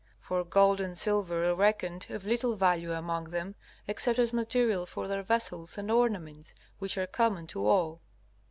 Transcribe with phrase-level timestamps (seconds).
[0.19, 3.53] For gold and silver are reckoned of little value among them
[3.87, 8.01] except as material for their vessels and ornaments, which are common to all.